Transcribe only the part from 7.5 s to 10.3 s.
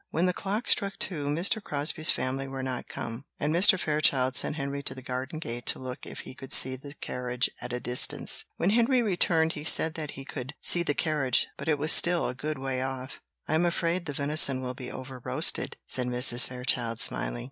at a distance. When Henry returned he said that he